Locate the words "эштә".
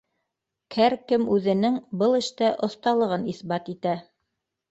2.21-2.49